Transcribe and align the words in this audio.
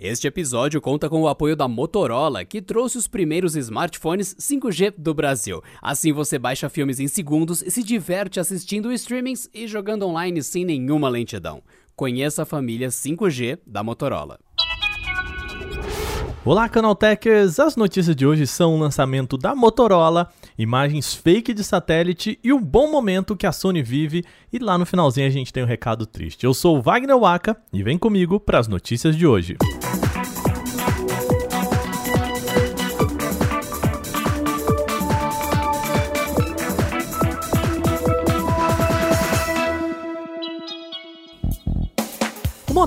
Este 0.00 0.28
episódio 0.28 0.80
conta 0.80 1.10
com 1.10 1.22
o 1.22 1.26
apoio 1.26 1.56
da 1.56 1.66
Motorola, 1.66 2.44
que 2.44 2.62
trouxe 2.62 2.96
os 2.96 3.08
primeiros 3.08 3.56
smartphones 3.56 4.32
5G 4.36 4.94
do 4.96 5.12
Brasil. 5.12 5.60
Assim 5.82 6.12
você 6.12 6.38
baixa 6.38 6.68
filmes 6.68 7.00
em 7.00 7.08
segundos 7.08 7.62
e 7.62 7.70
se 7.72 7.82
diverte 7.82 8.38
assistindo 8.38 8.92
streamings 8.92 9.50
e 9.52 9.66
jogando 9.66 10.06
online 10.06 10.40
sem 10.40 10.64
nenhuma 10.64 11.08
lentidão. 11.08 11.64
Conheça 11.96 12.44
a 12.44 12.46
família 12.46 12.90
5G 12.90 13.58
da 13.66 13.82
Motorola. 13.82 14.38
Olá, 16.44 16.68
Canaltechers! 16.68 17.58
As 17.58 17.74
notícias 17.74 18.14
de 18.14 18.24
hoje 18.24 18.46
são 18.46 18.76
o 18.76 18.78
lançamento 18.78 19.36
da 19.36 19.54
Motorola, 19.54 20.28
imagens 20.56 21.12
fake 21.12 21.52
de 21.52 21.64
satélite 21.64 22.38
e 22.42 22.52
o 22.52 22.60
bom 22.60 22.88
momento 22.90 23.36
que 23.36 23.46
a 23.46 23.52
Sony 23.52 23.82
vive. 23.82 24.24
E 24.52 24.60
lá 24.60 24.78
no 24.78 24.86
finalzinho 24.86 25.26
a 25.26 25.30
gente 25.30 25.52
tem 25.52 25.64
um 25.64 25.66
recado 25.66 26.06
triste. 26.06 26.44
Eu 26.44 26.54
sou 26.54 26.78
o 26.78 26.80
Wagner 26.80 27.18
Waka 27.18 27.56
e 27.72 27.82
vem 27.82 27.98
comigo 27.98 28.38
para 28.38 28.60
as 28.60 28.68
notícias 28.68 29.16
de 29.16 29.26
hoje. 29.26 29.56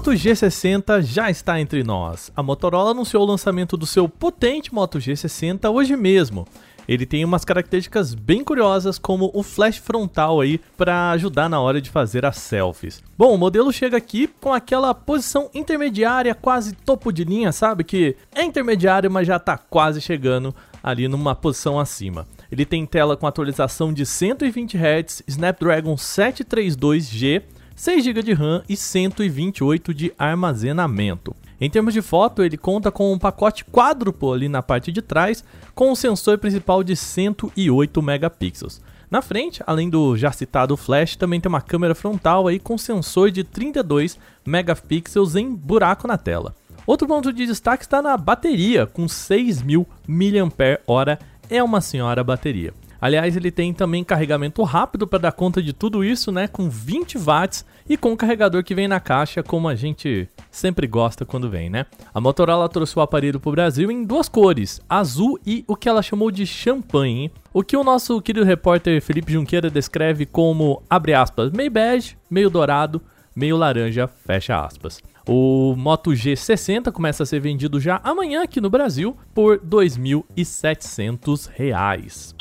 Moto 0.02 0.14
G60 0.14 1.04
já 1.04 1.30
está 1.30 1.62
entre 1.62 1.84
nós. 1.84 2.32
A 2.36 2.42
Motorola 2.42 2.90
anunciou 2.90 3.22
o 3.22 3.28
lançamento 3.28 3.78
do 3.78 3.86
seu 3.86 4.10
potente 4.10 4.74
Moto 4.74 4.98
G60 4.98 5.72
hoje 5.72 5.96
mesmo. 5.96 6.48
Ele 6.88 7.06
tem 7.06 7.24
umas 7.24 7.46
características 7.46 8.16
bem 8.16 8.44
curiosas, 8.44 8.98
como 8.98 9.30
o 9.32 9.44
flash 9.44 9.78
frontal 9.78 10.42
aí 10.42 10.60
para 10.76 11.12
ajudar 11.12 11.48
na 11.48 11.62
hora 11.62 11.80
de 11.80 11.92
fazer 11.92 12.26
as 12.26 12.38
selfies. 12.38 13.04
Bom, 13.16 13.36
o 13.36 13.38
modelo 13.38 13.72
chega 13.72 13.96
aqui 13.96 14.26
com 14.26 14.52
aquela 14.52 14.92
posição 14.96 15.52
intermediária, 15.54 16.34
quase 16.34 16.74
topo 16.74 17.12
de 17.12 17.24
linha, 17.24 17.52
sabe? 17.52 17.84
Que 17.84 18.16
é 18.34 18.44
intermediário, 18.44 19.12
mas 19.12 19.28
já 19.28 19.36
está 19.36 19.56
quase 19.56 20.02
chegando 20.02 20.52
ali 20.82 21.08
numa 21.08 21.36
posição 21.36 21.80
acima. 21.80 22.26
Ele 22.52 22.66
tem 22.66 22.88
tela 22.88 23.16
com 23.16 23.28
atualização 23.28 23.94
de 23.94 24.04
120 24.04 24.76
Hz, 24.76 25.22
Snapdragon 25.28 25.94
732G 25.94 27.44
6 27.82 28.04
GB 28.04 28.22
de 28.22 28.34
RAM 28.34 28.62
e 28.70 28.78
128 28.78 29.92
de 29.92 30.14
armazenamento. 30.16 31.36
Em 31.60 31.68
termos 31.68 31.96
de 31.96 32.02
foto, 32.04 32.44
ele 32.44 32.56
conta 32.56 32.92
com 32.92 33.12
um 33.12 33.18
pacote 33.18 33.66
quádruplo 33.66 34.32
ali 34.32 34.48
na 34.48 34.62
parte 34.62 34.92
de 34.92 35.02
trás, 35.02 35.44
com 35.74 35.92
um 35.92 35.96
sensor 35.96 36.38
principal 36.38 36.84
de 36.84 36.96
108 36.96 38.00
megapixels. 38.00 38.80
Na 39.10 39.20
frente, 39.24 39.64
além 39.66 39.90
do 39.90 40.16
já 40.16 40.32
citado 40.32 40.78
flash, 40.78 41.16
também 41.16 41.42
tem 41.42 41.50
uma 41.50 41.60
câmera 41.60 41.96
frontal 41.96 42.48
aí 42.48 42.60
com 42.60 42.78
sensor 42.78 43.32
de 43.32 43.44
32 43.44 44.16
megapixels 44.46 45.36
em 45.36 45.52
buraco 45.52 46.08
na 46.08 46.20
tela. 46.20 46.56
Outro 46.86 47.08
ponto 47.08 47.34
de 47.34 47.48
destaque 47.48 47.84
está 47.84 48.00
na 48.00 48.16
bateria, 48.16 48.86
com 48.86 49.08
6.000 49.08 49.88
mAh, 50.08 51.18
é 51.50 51.64
uma 51.64 51.82
senhora 51.82 52.24
bateria. 52.24 52.76
Aliás, 53.02 53.36
ele 53.36 53.50
tem 53.50 53.74
também 53.74 54.04
carregamento 54.04 54.62
rápido 54.62 55.08
para 55.08 55.18
dar 55.18 55.32
conta 55.32 55.60
de 55.60 55.74
tudo 55.74 56.04
isso, 56.04 56.32
né? 56.32 56.48
Com 56.48 56.70
20 56.70 57.18
watts 57.18 57.66
e 57.90 57.98
com 57.98 58.14
o 58.14 58.18
carregador 58.18 58.64
que 58.64 58.76
vem 58.76 58.88
na 58.88 59.00
caixa, 59.00 59.42
como 59.42 59.68
a 59.68 59.74
gente 59.74 60.30
sempre 60.52 60.86
gosta 60.86 61.26
quando 61.26 61.50
vem, 61.50 61.68
né? 61.68 61.88
A 62.14 62.22
Motorola 62.22 62.70
trouxe 62.70 63.00
o 63.00 63.02
aparelho 63.02 63.40
para 63.40 63.50
o 63.50 63.54
Brasil 63.54 63.90
em 63.90 64.04
duas 64.04 64.30
cores, 64.30 64.80
azul 64.88 65.40
e 65.44 65.66
o 65.68 65.76
que 65.76 65.90
ela 65.90 66.04
chamou 66.04 66.30
de 66.30 66.46
champanhe. 66.46 67.32
O 67.52 67.64
que 67.64 67.76
o 67.76 67.84
nosso 67.84 68.22
querido 68.22 68.46
repórter 68.46 69.02
Felipe 69.02 69.34
Junqueira 69.34 69.72
descreve 69.72 70.28
como, 70.28 70.84
abre 70.88 71.16
aspas, 71.16 71.52
meio 71.52 71.72
bege, 71.72 72.16
meio 72.30 72.52
dourado, 72.52 73.02
meio 73.36 73.58
laranja, 73.58 74.08
fecha 74.08 74.64
aspas. 74.64 75.02
O 75.28 75.76
Moto 75.76 76.12
G60 76.12 76.92
começa 76.92 77.24
a 77.24 77.26
ser 77.26 77.40
vendido 77.40 77.80
já 77.80 78.00
amanhã 78.04 78.44
aqui 78.44 78.62
no 78.62 78.70
Brasil 78.70 79.18
por 79.34 79.54
R$ 79.54 79.62
2.700. 79.66 82.41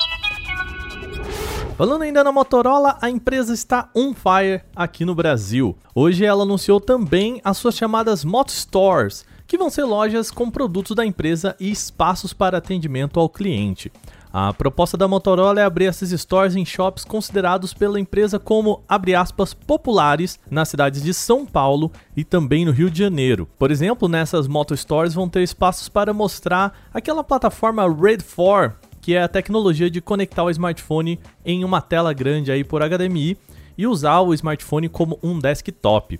Falando 1.81 2.03
ainda 2.03 2.23
na 2.23 2.31
Motorola, 2.31 2.95
a 3.01 3.09
empresa 3.09 3.55
está 3.55 3.89
on 3.95 4.13
fire 4.13 4.61
aqui 4.75 5.03
no 5.03 5.15
Brasil. 5.15 5.75
Hoje 5.95 6.23
ela 6.23 6.43
anunciou 6.43 6.79
também 6.79 7.41
as 7.43 7.57
suas 7.57 7.75
chamadas 7.75 8.23
Moto 8.23 8.51
Stores, 8.51 9.25
que 9.47 9.57
vão 9.57 9.67
ser 9.67 9.85
lojas 9.85 10.29
com 10.29 10.51
produtos 10.51 10.95
da 10.95 11.03
empresa 11.03 11.55
e 11.59 11.71
espaços 11.71 12.33
para 12.33 12.59
atendimento 12.59 13.19
ao 13.19 13.27
cliente. 13.27 13.91
A 14.31 14.53
proposta 14.53 14.95
da 14.95 15.07
Motorola 15.07 15.59
é 15.59 15.63
abrir 15.63 15.85
essas 15.85 16.11
stores 16.11 16.55
em 16.55 16.63
shops 16.63 17.03
considerados 17.03 17.73
pela 17.73 17.99
empresa 17.99 18.37
como, 18.37 18.83
abre 18.87 19.15
aspas, 19.15 19.51
populares 19.51 20.37
nas 20.51 20.69
cidades 20.69 21.01
de 21.01 21.15
São 21.15 21.47
Paulo 21.47 21.91
e 22.15 22.23
também 22.23 22.63
no 22.63 22.71
Rio 22.71 22.91
de 22.91 22.99
Janeiro. 22.99 23.49
Por 23.57 23.71
exemplo, 23.71 24.07
nessas 24.07 24.47
Moto 24.47 24.77
Stores 24.77 25.15
vão 25.15 25.27
ter 25.27 25.41
espaços 25.41 25.89
para 25.89 26.13
mostrar 26.13 26.89
aquela 26.93 27.23
plataforma 27.23 27.91
Red 27.91 28.19
4 28.19 28.90
que 29.01 29.15
é 29.15 29.23
a 29.23 29.27
tecnologia 29.27 29.89
de 29.89 29.99
conectar 29.99 30.43
o 30.43 30.49
smartphone 30.49 31.19
em 31.43 31.65
uma 31.65 31.81
tela 31.81 32.13
grande 32.13 32.51
aí 32.51 32.63
por 32.63 32.81
HDMI 32.81 33.35
e 33.77 33.87
usar 33.87 34.21
o 34.21 34.33
smartphone 34.33 34.87
como 34.87 35.17
um 35.23 35.39
desktop. 35.39 36.19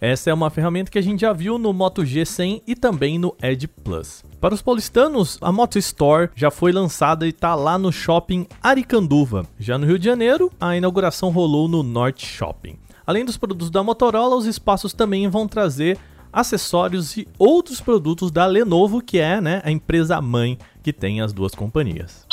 Essa 0.00 0.30
é 0.30 0.34
uma 0.34 0.50
ferramenta 0.50 0.90
que 0.90 0.98
a 0.98 1.02
gente 1.02 1.20
já 1.20 1.32
viu 1.32 1.58
no 1.58 1.72
Moto 1.72 2.02
G100 2.02 2.62
e 2.66 2.74
também 2.74 3.20
no 3.20 3.36
Edge 3.40 3.68
Plus. 3.68 4.24
Para 4.40 4.52
os 4.52 4.60
paulistanos, 4.60 5.38
a 5.40 5.52
Moto 5.52 5.78
Store 5.78 6.28
já 6.34 6.50
foi 6.50 6.72
lançada 6.72 7.24
e 7.24 7.28
está 7.28 7.54
lá 7.54 7.78
no 7.78 7.92
shopping 7.92 8.44
Aricanduva. 8.60 9.46
Já 9.60 9.78
no 9.78 9.86
Rio 9.86 10.00
de 10.00 10.06
Janeiro, 10.06 10.50
a 10.60 10.76
inauguração 10.76 11.30
rolou 11.30 11.68
no 11.68 11.84
Norte 11.84 12.26
Shopping. 12.26 12.76
Além 13.06 13.24
dos 13.24 13.36
produtos 13.36 13.70
da 13.70 13.84
Motorola, 13.84 14.34
os 14.34 14.46
espaços 14.46 14.92
também 14.92 15.28
vão 15.28 15.46
trazer 15.46 15.96
acessórios 16.32 17.16
e 17.16 17.28
outros 17.38 17.80
produtos 17.80 18.32
da 18.32 18.46
Lenovo, 18.46 19.02
que 19.02 19.18
é 19.18 19.40
né, 19.40 19.60
a 19.64 19.70
empresa 19.70 20.20
mãe 20.20 20.58
que 20.82 20.92
tem 20.92 21.20
as 21.20 21.32
duas 21.32 21.54
companhias. 21.54 22.26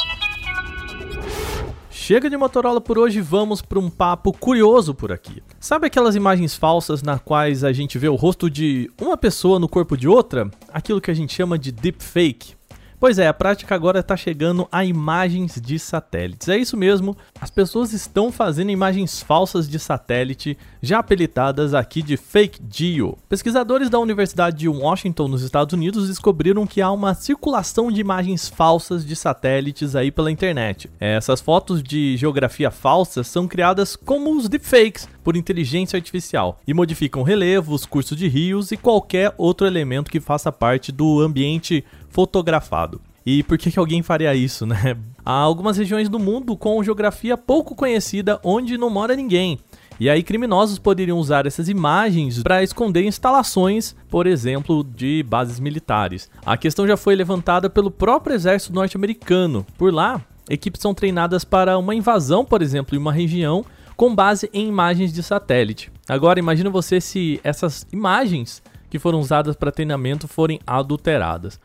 Chega 1.92 2.28
de 2.28 2.36
Motorola 2.36 2.82
por 2.82 2.98
hoje, 2.98 3.22
vamos 3.22 3.62
para 3.62 3.78
um 3.78 3.88
papo 3.88 4.34
curioso 4.34 4.96
por 4.96 5.12
aqui. 5.12 5.44
Sabe 5.60 5.86
aquelas 5.86 6.16
imagens 6.16 6.56
falsas 6.56 7.04
na 7.04 7.20
quais 7.20 7.64
a 7.64 7.72
gente 7.72 8.00
vê 8.00 8.10
o 8.10 8.16
rosto 8.16 8.50
de 8.50 8.90
uma 9.00 9.16
pessoa 9.16 9.60
no 9.60 9.70
corpo 9.70 9.96
de 9.96 10.08
outra? 10.08 10.50
Aquilo 10.74 11.00
que 11.00 11.12
a 11.12 11.14
gente 11.14 11.32
chama 11.32 11.60
de 11.60 11.72
deepfake. 11.72 12.59
Pois 13.00 13.18
é, 13.18 13.30
a 13.30 13.34
prática 13.34 13.74
agora 13.74 14.02
está 14.02 14.18
chegando 14.18 14.68
a 14.70 14.84
imagens 14.84 15.60
de 15.62 15.80
satélites. 15.80 16.50
É 16.50 16.58
isso 16.58 16.76
mesmo, 16.76 17.16
as 17.40 17.50
pessoas 17.50 17.94
estão 17.94 18.30
fazendo 18.30 18.72
imagens 18.72 19.24
falsas 19.24 19.70
de 19.70 19.80
satélite, 19.80 20.58
já 20.82 21.00
apelidadas 21.00 21.74
aqui 21.74 22.02
de 22.02 22.18
fake 22.18 22.60
geo. 22.70 23.18
Pesquisadores 23.30 23.90
da 23.90 23.98
Universidade 24.00 24.58
de 24.58 24.68
Washington, 24.68 25.30
nos 25.30 25.44
Estados 25.44 25.74
Unidos, 25.74 26.10
descobriram 26.10 26.68
que 26.68 26.82
há 26.82 26.92
uma 26.92 27.14
circulação 27.14 27.90
de 27.90 28.02
imagens 28.02 28.50
falsas 28.50 29.06
de 29.06 29.16
satélites 29.16 29.96
aí 29.96 30.12
pela 30.12 30.30
internet. 30.30 30.90
Essas 31.00 31.40
fotos 31.40 31.82
de 31.82 32.18
geografia 32.18 32.70
falsa 32.70 33.24
são 33.24 33.48
criadas 33.48 33.96
como 33.96 34.36
os 34.36 34.50
deepfakes 34.50 35.08
por 35.24 35.36
inteligência 35.36 35.98
artificial 35.98 36.60
e 36.68 36.74
modificam 36.74 37.24
relevos, 37.24 37.86
cursos 37.86 38.18
de 38.18 38.28
rios 38.28 38.72
e 38.72 38.78
qualquer 38.78 39.34
outro 39.38 39.68
elemento 39.68 40.12
que 40.12 40.20
faça 40.20 40.52
parte 40.52 40.92
do 40.92 41.22
ambiente 41.22 41.84
fotografado. 42.10 43.02
E 43.26 43.44
por 43.44 43.58
que, 43.58 43.72
que 43.72 43.80
alguém 43.80 44.02
faria 44.02 44.34
isso, 44.34 44.66
né? 44.68 44.98
Há 45.26 45.34
algumas 45.34 45.78
regiões 45.78 46.10
do 46.10 46.18
mundo 46.18 46.56
com 46.56 46.84
geografia 46.84 47.38
pouco 47.38 47.76
conhecida 47.76 48.40
onde 48.44 48.78
não 48.78 48.90
mora 48.90 49.16
ninguém. 49.16 49.60
E 50.00 50.10
aí 50.10 50.24
criminosos 50.24 50.80
poderiam 50.80 51.18
usar 51.18 51.46
essas 51.46 51.68
imagens 51.68 52.42
para 52.42 52.64
esconder 52.64 53.04
instalações, 53.04 53.94
por 54.10 54.26
exemplo, 54.26 54.82
de 54.82 55.24
bases 55.28 55.60
militares. 55.60 56.32
A 56.46 56.56
questão 56.56 56.88
já 56.88 56.96
foi 56.96 57.16
levantada 57.16 57.70
pelo 57.70 57.92
próprio 57.92 58.34
exército 58.34 58.74
norte-americano. 58.74 59.66
Por 59.78 59.94
lá, 59.94 60.22
equipes 60.50 60.82
são 60.82 60.94
treinadas 60.94 61.44
para 61.44 61.78
uma 61.78 61.94
invasão, 61.94 62.46
por 62.46 62.62
exemplo, 62.62 62.96
em 62.96 62.98
uma 62.98 63.12
região 63.12 63.66
com 64.00 64.16
base 64.16 64.50
em 64.54 64.66
imagens 64.66 65.12
de 65.12 65.22
satélite. 65.22 65.92
Agora 66.08 66.40
imagine 66.40 66.70
você 66.70 67.02
se 67.02 67.38
essas 67.44 67.86
imagens 67.92 68.64
que 68.90 68.98
foram 68.98 69.20
usadas 69.20 69.58
para 69.58 69.74
treinamento 69.74 70.26
forem 70.26 70.58
adulteradas. 70.66 71.60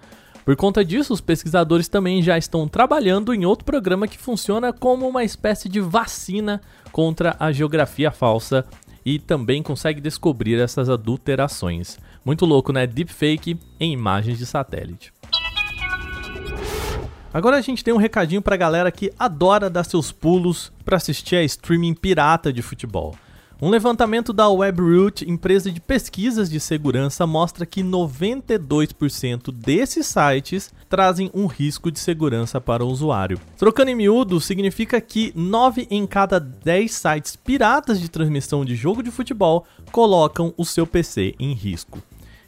Por 0.45 0.57
conta 0.57 0.85
disso, 0.85 1.13
os 1.13 1.21
pesquisadores 1.21 1.87
também 1.87 2.21
já 2.25 2.37
estão 2.37 2.67
trabalhando 2.67 3.33
em 3.33 3.47
outro 3.47 3.65
programa 3.65 4.09
que 4.09 4.19
funciona 4.19 4.73
como 4.73 5.07
uma 5.07 5.23
espécie 5.23 5.69
de 5.69 5.79
vacina 5.79 6.61
contra 6.91 7.37
a 7.39 7.53
geografia 7.53 8.11
falsa 8.11 8.65
e 9.07 9.21
também 9.21 9.63
consegue 9.63 10.01
descobrir 10.01 10.59
essas 10.59 10.89
adulterações. 10.91 12.01
Muito 12.25 12.45
louco, 12.45 12.73
né? 12.73 12.85
Deepfake 12.85 13.57
em 13.79 13.93
imagens 13.93 14.39
de 14.39 14.45
satélite. 14.45 15.13
Agora 17.35 17.57
a 17.57 17.61
gente 17.61 17.83
tem 17.83 17.93
um 17.93 17.97
recadinho 17.97 18.41
pra 18.41 18.57
galera 18.57 18.93
que 18.93 19.13
adora 19.19 19.69
dar 19.69 19.83
seus 19.83 20.13
pulos 20.13 20.71
para 20.85 20.99
assistir 20.99 21.35
a 21.35 21.43
streaming 21.43 21.93
pirata 21.93 22.53
de 22.53 22.63
futebol. 22.63 23.17
Um 23.61 23.71
levantamento 23.71 24.33
da 24.33 24.49
WebRoot, 24.49 25.29
empresa 25.29 25.69
de 25.69 25.81
pesquisas 25.81 26.49
de 26.49 26.61
segurança, 26.61 27.27
mostra 27.27 27.67
que 27.67 27.83
92% 27.83 29.51
desses 29.51 30.07
sites 30.07 30.73
trazem 30.89 31.29
um 31.35 31.47
risco 31.47 31.91
de 31.91 31.99
segurança 31.99 32.61
para 32.61 32.85
o 32.85 32.89
usuário. 32.89 33.41
Trocando 33.59 33.91
em 33.91 33.97
miúdo, 33.97 34.41
significa 34.41 35.01
que 35.01 35.33
9 35.35 35.89
em 35.91 36.07
cada 36.07 36.39
10 36.39 36.93
sites 36.93 37.35
piratas 37.35 38.01
de 38.01 38.09
transmissão 38.09 38.65
de 38.65 38.77
jogo 38.77 39.03
de 39.03 39.11
futebol 39.11 39.67
colocam 39.91 40.55
o 40.57 40.65
seu 40.65 40.87
PC 40.87 41.35
em 41.41 41.53
risco. 41.53 42.01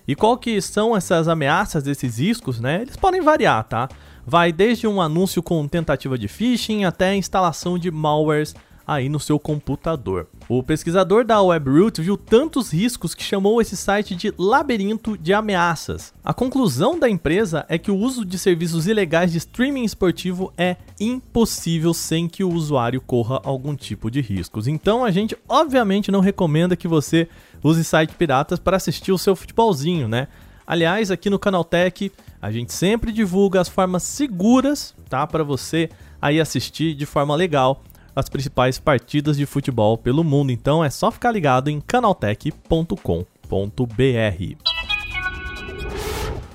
E 0.06 0.14
qual 0.14 0.38
que 0.38 0.60
são 0.60 0.96
essas 0.96 1.26
ameaças 1.26 1.82
desses 1.82 2.18
riscos, 2.18 2.60
né? 2.60 2.82
Eles 2.82 2.96
podem 2.96 3.20
variar, 3.20 3.64
tá? 3.64 3.88
Vai 4.28 4.52
desde 4.52 4.88
um 4.88 5.00
anúncio 5.00 5.40
com 5.40 5.68
tentativa 5.68 6.18
de 6.18 6.26
phishing 6.26 6.82
até 6.82 7.10
a 7.10 7.16
instalação 7.16 7.78
de 7.78 7.92
malwares 7.92 8.56
aí 8.84 9.08
no 9.08 9.20
seu 9.20 9.38
computador. 9.38 10.26
O 10.48 10.64
pesquisador 10.64 11.24
da 11.24 11.40
WebRoot 11.40 12.02
viu 12.02 12.16
tantos 12.16 12.72
riscos 12.72 13.14
que 13.14 13.22
chamou 13.22 13.60
esse 13.60 13.76
site 13.76 14.16
de 14.16 14.34
labirinto 14.36 15.16
de 15.16 15.32
ameaças. 15.32 16.12
A 16.24 16.34
conclusão 16.34 16.98
da 16.98 17.08
empresa 17.08 17.64
é 17.68 17.78
que 17.78 17.90
o 17.90 17.96
uso 17.96 18.24
de 18.24 18.36
serviços 18.36 18.88
ilegais 18.88 19.30
de 19.30 19.38
streaming 19.38 19.84
esportivo 19.84 20.52
é 20.58 20.74
impossível 20.98 21.94
sem 21.94 22.28
que 22.28 22.42
o 22.42 22.52
usuário 22.52 23.00
corra 23.00 23.40
algum 23.44 23.76
tipo 23.76 24.10
de 24.10 24.20
riscos. 24.20 24.66
Então 24.66 25.04
a 25.04 25.12
gente 25.12 25.36
obviamente 25.48 26.10
não 26.10 26.20
recomenda 26.20 26.74
que 26.74 26.88
você 26.88 27.28
use 27.62 27.84
sites 27.84 28.16
piratas 28.16 28.58
para 28.58 28.76
assistir 28.76 29.12
o 29.12 29.18
seu 29.18 29.36
futebolzinho, 29.36 30.08
né? 30.08 30.26
Aliás, 30.66 31.12
aqui 31.12 31.30
no 31.30 31.38
Canaltech 31.38 32.10
a 32.40 32.50
gente 32.50 32.72
sempre 32.72 33.12
divulga 33.12 33.60
as 33.60 33.68
formas 33.68 34.02
seguras, 34.02 34.94
tá, 35.08 35.26
para 35.26 35.44
você 35.44 35.90
aí 36.20 36.40
assistir 36.40 36.94
de 36.94 37.06
forma 37.06 37.34
legal 37.34 37.82
as 38.14 38.28
principais 38.28 38.78
partidas 38.78 39.36
de 39.36 39.44
futebol 39.44 39.98
pelo 39.98 40.24
mundo. 40.24 40.50
Então 40.50 40.82
é 40.82 40.88
só 40.88 41.10
ficar 41.10 41.30
ligado 41.30 41.68
em 41.68 41.80
canaltech.com.br. 41.80 44.66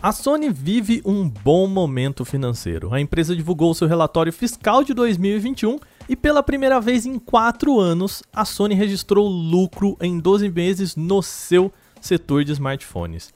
A 0.03 0.11
Sony 0.11 0.49
vive 0.49 0.99
um 1.05 1.29
bom 1.29 1.67
momento 1.67 2.25
financeiro. 2.25 2.91
A 2.91 2.99
empresa 2.99 3.35
divulgou 3.35 3.71
seu 3.75 3.87
relatório 3.87 4.33
fiscal 4.33 4.83
de 4.83 4.95
2021 4.95 5.77
e, 6.09 6.15
pela 6.15 6.41
primeira 6.41 6.81
vez 6.81 7.05
em 7.05 7.19
4 7.19 7.79
anos, 7.79 8.23
a 8.33 8.43
Sony 8.43 8.73
registrou 8.73 9.27
lucro 9.27 9.95
em 10.01 10.19
12 10.19 10.49
meses 10.49 10.95
no 10.95 11.21
seu 11.21 11.71
setor 12.01 12.43
de 12.43 12.51
smartphones. 12.51 13.31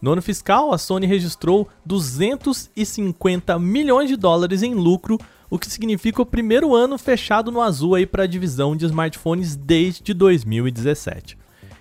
No 0.00 0.12
ano 0.12 0.22
fiscal, 0.22 0.72
a 0.72 0.78
Sony 0.78 1.06
registrou 1.06 1.68
250 1.84 3.58
milhões 3.58 4.08
de 4.08 4.16
dólares 4.16 4.62
em 4.62 4.74
lucro, 4.74 5.18
o 5.50 5.58
que 5.58 5.68
significa 5.68 6.22
o 6.22 6.26
primeiro 6.26 6.74
ano 6.74 6.96
fechado 6.96 7.50
no 7.50 7.60
azul 7.60 7.94
para 8.06 8.22
a 8.22 8.26
divisão 8.26 8.76
de 8.76 8.86
smartphones 8.86 9.56
desde 9.56 10.14
2017. 10.14 11.36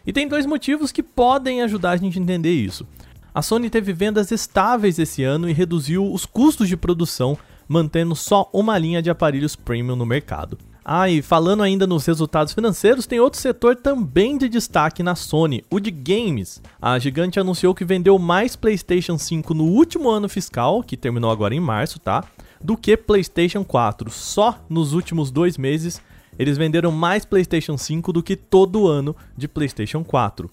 E 0.05 0.13
tem 0.13 0.27
dois 0.27 0.45
motivos 0.45 0.91
que 0.91 1.03
podem 1.03 1.61
ajudar 1.61 1.91
a 1.91 1.97
gente 1.97 2.17
a 2.17 2.21
entender 2.21 2.53
isso. 2.53 2.87
A 3.35 3.41
Sony 3.43 3.69
teve 3.69 3.93
vendas 3.93 4.31
estáveis 4.31 4.97
esse 4.97 5.23
ano 5.23 5.47
e 5.47 5.53
reduziu 5.53 6.11
os 6.11 6.25
custos 6.25 6.67
de 6.67 6.75
produção, 6.75 7.37
mantendo 7.67 8.15
só 8.15 8.49
uma 8.51 8.77
linha 8.79 9.01
de 9.01 9.11
aparelhos 9.11 9.55
premium 9.55 9.95
no 9.95 10.05
mercado. 10.07 10.57
Ah, 10.89 11.09
e 11.09 11.21
falando 11.21 11.63
ainda 11.63 11.85
nos 11.85 12.05
resultados 12.05 12.53
financeiros, 12.53 13.05
tem 13.05 13.19
outro 13.19 13.37
setor 13.37 13.75
também 13.75 14.37
de 14.37 14.47
destaque 14.47 15.03
na 15.03 15.15
Sony, 15.15 15.65
o 15.69 15.81
de 15.81 15.91
games. 15.91 16.61
A 16.81 16.97
gigante 16.97 17.41
anunciou 17.41 17.75
que 17.75 17.83
vendeu 17.83 18.17
mais 18.17 18.55
PlayStation 18.55 19.17
5 19.17 19.53
no 19.53 19.65
último 19.65 20.09
ano 20.09 20.29
fiscal, 20.29 20.81
que 20.81 20.95
terminou 20.95 21.29
agora 21.29 21.53
em 21.53 21.59
março, 21.59 21.99
tá? 21.99 22.23
do 22.61 22.77
que 22.77 22.95
PlayStation 22.97 23.63
4. 23.63 24.09
Só 24.09 24.59
nos 24.69 24.93
últimos 24.93 25.31
dois 25.31 25.57
meses 25.57 26.01
eles 26.37 26.57
venderam 26.57 26.91
mais 26.91 27.25
PlayStation 27.25 27.77
5 27.77 28.13
do 28.13 28.21
que 28.21 28.35
todo 28.35 28.87
ano 28.87 29.15
de 29.35 29.47
PlayStation 29.47 30.03
4. 30.03 30.49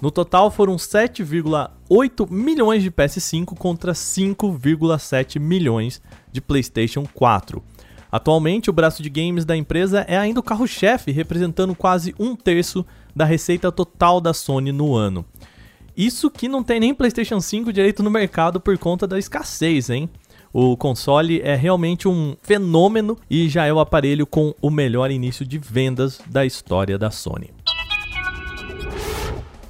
No 0.00 0.10
total 0.10 0.50
foram 0.50 0.76
7,8 0.76 2.30
milhões 2.30 2.82
de 2.82 2.90
PS5 2.90 3.56
contra 3.56 3.92
5,7 3.92 5.40
milhões 5.40 6.00
de 6.30 6.40
PlayStation 6.40 7.04
4. 7.14 7.62
Atualmente, 8.10 8.70
o 8.70 8.72
braço 8.72 9.02
de 9.02 9.10
games 9.10 9.44
da 9.44 9.56
empresa 9.56 10.00
é 10.08 10.16
ainda 10.16 10.40
o 10.40 10.42
carro-chefe, 10.42 11.10
representando 11.12 11.74
quase 11.74 12.14
um 12.18 12.34
terço 12.34 12.84
da 13.14 13.24
receita 13.24 13.70
total 13.70 14.20
da 14.20 14.32
Sony 14.32 14.72
no 14.72 14.94
ano. 14.94 15.24
Isso 15.96 16.30
que 16.30 16.48
não 16.48 16.62
tem 16.62 16.80
nem 16.80 16.94
PlayStation 16.94 17.40
5 17.40 17.72
direito 17.72 18.02
no 18.02 18.10
mercado 18.10 18.60
por 18.60 18.78
conta 18.78 19.06
da 19.06 19.18
escassez, 19.18 19.90
hein? 19.90 20.08
O 20.52 20.76
console 20.76 21.40
é 21.42 21.54
realmente 21.54 22.08
um 22.08 22.36
fenômeno 22.42 23.18
e 23.28 23.48
já 23.48 23.66
é 23.66 23.72
o 23.72 23.80
aparelho 23.80 24.26
com 24.26 24.54
o 24.62 24.70
melhor 24.70 25.10
início 25.10 25.44
de 25.44 25.58
vendas 25.58 26.20
da 26.26 26.46
história 26.46 26.96
da 26.96 27.10
Sony. 27.10 27.50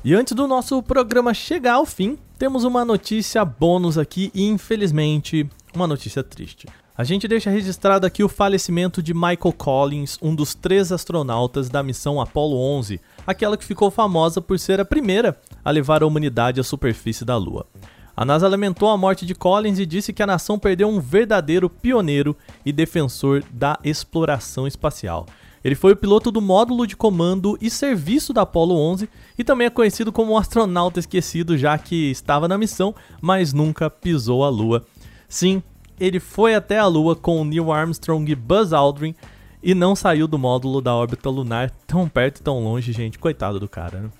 E 0.05 0.15
antes 0.15 0.35
do 0.35 0.47
nosso 0.47 0.81
programa 0.83 1.35
chegar 1.35 1.75
ao 1.75 1.87
fim, 1.87 2.17
temos 2.39 2.63
uma 2.63 2.85
notícia 2.85 3.45
bônus 3.45 3.99
aqui 3.99 4.31
e 4.33 4.47
infelizmente 4.47 5.49
uma 5.75 5.87
notícia 5.87 6.23
triste. 6.23 6.67
A 6.99 7.05
gente 7.05 7.29
deixa 7.29 7.49
registrado 7.49 8.05
aqui 8.05 8.25
o 8.25 8.29
falecimento 8.29 9.01
de 9.01 9.15
Michael 9.15 9.55
Collins, 9.57 10.19
um 10.21 10.35
dos 10.35 10.53
três 10.53 10.91
astronautas 10.91 11.69
da 11.69 11.81
missão 11.81 12.21
Apollo 12.21 12.57
11, 12.57 13.01
aquela 13.25 13.57
que 13.57 13.65
ficou 13.65 13.89
famosa 13.89 14.41
por 14.41 14.59
ser 14.59 14.81
a 14.81 14.85
primeira 14.85 15.41
a 15.65 15.71
levar 15.71 16.03
a 16.03 16.07
humanidade 16.09 16.59
à 16.59 16.65
superfície 16.65 17.25
da 17.25 17.37
Lua. 17.37 17.69
A 18.17 18.25
NASA 18.25 18.49
lamentou 18.49 18.89
a 18.89 18.97
morte 18.97 19.25
de 19.25 19.33
Collins 19.33 19.79
e 19.79 19.87
disse 19.87 20.13
que 20.13 20.25
a 20.25 20.27
nação 20.27 20.59
perdeu 20.59 20.89
um 20.89 20.99
verdadeiro 20.99 21.71
pioneiro 21.71 22.37
e 22.67 22.73
defensor 22.73 23.45
da 23.53 23.79
exploração 23.85 24.67
espacial. 24.67 25.25
Ele 25.63 25.77
foi 25.77 25.93
o 25.93 25.97
piloto 25.97 26.33
do 26.33 26.41
módulo 26.41 26.85
de 26.85 26.97
comando 26.97 27.57
e 27.61 27.71
serviço 27.71 28.33
da 28.33 28.43
Apollo 28.43 28.75
11 28.75 29.09
e 29.39 29.45
também 29.45 29.69
é 29.69 29.71
conhecido 29.71 30.11
como 30.11 30.33
um 30.33 30.37
astronauta 30.37 30.99
esquecido, 30.99 31.57
já 31.57 31.79
que 31.79 32.11
estava 32.11 32.49
na 32.49 32.59
missão, 32.59 32.93
mas 33.21 33.53
nunca 33.53 33.89
pisou 33.89 34.43
a 34.43 34.49
Lua. 34.49 34.85
Sim, 35.29 35.63
ele 36.01 36.21
foi 36.21 36.55
até 36.55 36.79
a 36.79 36.87
Lua 36.87 37.17
com 37.17 37.45
Neil 37.45 37.73
Armstrong 37.73 38.31
e 38.31 38.35
Buzz 38.35 38.73
Aldrin 38.73 39.15
e 39.63 39.75
não 39.75 39.97
saiu 39.97 40.29
do 40.29 40.39
módulo 40.39 40.81
da 40.81 40.95
órbita 40.95 41.29
lunar 41.29 41.71
tão 41.87 42.09
perto 42.09 42.39
e 42.39 42.43
tão 42.43 42.63
longe, 42.63 42.93
gente. 42.93 43.19
Coitado 43.19 43.59
do 43.59 43.69
cara, 43.69 44.01
né? 44.01 44.11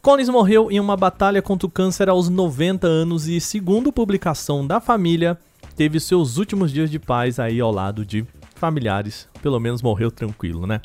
Collins 0.00 0.28
morreu 0.28 0.68
em 0.68 0.80
uma 0.80 0.96
batalha 0.96 1.40
contra 1.40 1.66
o 1.66 1.70
câncer 1.70 2.08
aos 2.08 2.28
90 2.28 2.88
anos 2.88 3.28
e, 3.28 3.40
segundo 3.40 3.92
publicação 3.92 4.66
da 4.66 4.80
família, 4.80 5.38
teve 5.76 6.00
seus 6.00 6.38
últimos 6.38 6.72
dias 6.72 6.90
de 6.90 6.98
paz 6.98 7.38
aí 7.38 7.60
ao 7.60 7.70
lado 7.70 8.04
de 8.04 8.26
familiares. 8.56 9.28
Pelo 9.40 9.60
menos 9.60 9.80
morreu 9.80 10.10
tranquilo, 10.10 10.66
né? 10.66 10.80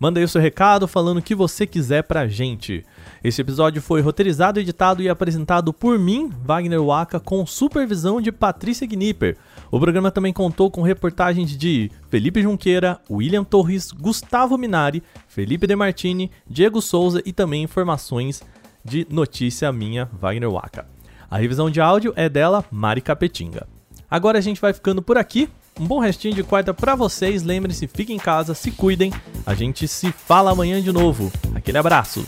Manda 0.00 0.20
aí 0.20 0.24
o 0.24 0.28
seu 0.28 0.40
recado 0.40 0.86
falando 0.86 1.18
o 1.18 1.22
que 1.22 1.34
você 1.34 1.66
quiser 1.66 2.04
pra 2.04 2.28
gente. 2.28 2.84
Esse 3.22 3.40
episódio 3.40 3.82
foi 3.82 4.00
roteirizado, 4.00 4.60
editado 4.60 5.02
e 5.02 5.08
apresentado 5.08 5.72
por 5.72 5.98
mim, 5.98 6.30
Wagner 6.44 6.80
Waka, 6.82 7.18
com 7.18 7.44
supervisão 7.44 8.20
de 8.20 8.30
Patrícia 8.30 8.86
Gnipper. 8.86 9.36
O 9.70 9.80
programa 9.80 10.10
também 10.10 10.32
contou 10.32 10.70
com 10.70 10.82
reportagens 10.82 11.56
de 11.56 11.90
Felipe 12.08 12.40
Junqueira, 12.42 13.00
William 13.10 13.42
Torres, 13.42 13.90
Gustavo 13.90 14.56
Minari, 14.56 15.02
Felipe 15.26 15.66
Demartini, 15.66 16.30
Diego 16.48 16.80
Souza 16.80 17.20
e 17.26 17.32
também 17.32 17.64
informações 17.64 18.42
de 18.84 19.06
notícia 19.10 19.72
minha, 19.72 20.08
Wagner 20.20 20.50
Waka. 20.50 20.86
A 21.30 21.36
revisão 21.36 21.68
de 21.68 21.80
áudio 21.80 22.12
é 22.16 22.28
dela, 22.28 22.64
Mari 22.70 23.00
Capetinga. 23.00 23.66
Agora 24.10 24.38
a 24.38 24.40
gente 24.40 24.60
vai 24.60 24.72
ficando 24.72 25.02
por 25.02 25.18
aqui. 25.18 25.48
Um 25.78 25.86
bom 25.86 25.98
restinho 25.98 26.34
de 26.34 26.42
quarta 26.42 26.72
para 26.72 26.94
vocês. 26.94 27.42
Lembrem-se, 27.42 27.86
fiquem 27.86 28.16
em 28.16 28.18
casa, 28.18 28.54
se 28.54 28.70
cuidem. 28.70 29.12
A 29.48 29.54
gente 29.54 29.88
se 29.88 30.12
fala 30.12 30.50
amanhã 30.50 30.78
de 30.78 30.92
novo. 30.92 31.32
Aquele 31.54 31.78
abraço. 31.78 32.22